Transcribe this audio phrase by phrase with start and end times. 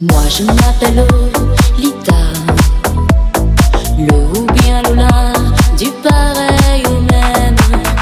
[0.00, 1.06] Moi je m'appelle
[1.78, 2.16] Lita,
[3.96, 5.32] le ou bien Lola,
[5.78, 7.54] du pareil au même.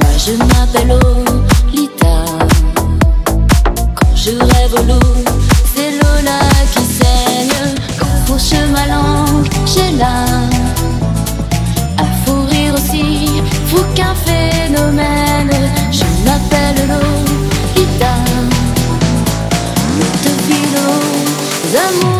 [0.00, 0.98] Moi je m'appelle
[1.72, 2.24] Lita,
[3.94, 5.00] quand je rêve au
[5.76, 6.40] c'est Lola
[6.72, 7.76] qui saigne.
[8.00, 10.25] Quand fourche ma langue, j'ai la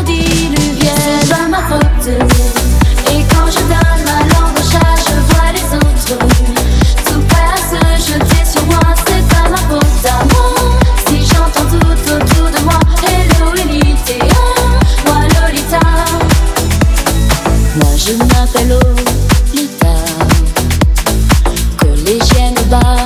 [0.04, 6.18] Je m'apporte et quand je donne ma langue au chat, je vois les autres.
[7.06, 7.72] Tout passe,
[8.06, 10.54] jeter sur moi, c'est pas ma à moi
[11.08, 12.78] Si j'entends tout autour de moi,
[13.08, 14.44] hello Unitéon,
[15.06, 15.80] moi Lolita.
[17.76, 19.94] Moi je m'appelle Lolita,
[21.80, 23.05] collégienne bas.